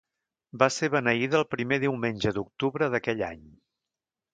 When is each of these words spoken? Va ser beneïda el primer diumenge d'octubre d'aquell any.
Va 0.63 0.69
ser 0.75 0.89
beneïda 0.95 1.39
el 1.41 1.47
primer 1.53 1.79
diumenge 1.85 2.35
d'octubre 2.41 2.93
d'aquell 2.97 3.27
any. 3.33 3.51